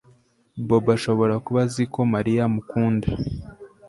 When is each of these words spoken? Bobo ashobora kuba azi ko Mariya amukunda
Bobo 0.67 0.89
ashobora 0.97 1.35
kuba 1.45 1.59
azi 1.65 1.83
ko 1.93 1.99
Mariya 2.13 2.41
amukunda 2.47 3.07